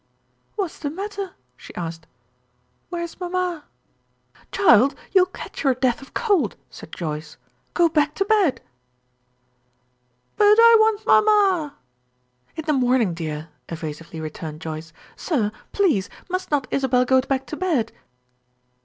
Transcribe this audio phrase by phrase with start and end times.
[0.55, 2.07] "What's the matter?" she asked.
[2.89, 3.65] "Where's mamma?"
[4.51, 7.37] "Child, you'll catch your death of cold," said Joyce.
[7.75, 8.61] "Go back to bed."
[10.37, 11.75] "But I want mamma."
[12.55, 14.91] "In the morning, dear," evasively returned Joyce.
[15.15, 17.91] "Sir, please, must not Isabel go back to bed?"